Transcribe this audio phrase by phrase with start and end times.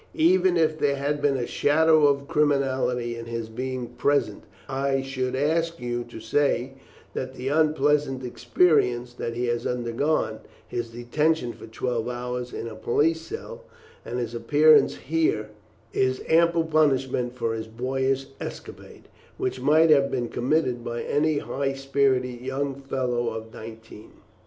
[0.15, 5.35] Even if there had been a shadow of criminality in his being present, I should
[5.35, 6.73] ask you to say
[7.13, 12.73] that the unpleasant experience that he has undergone his detention for twelve hours in a
[12.75, 13.63] police cell,
[14.03, 15.51] and his appearance here
[15.93, 19.07] is ample punishment for his boyish escapade,
[19.37, 24.13] which might have been committed by any high spirited young fellow of nineteen."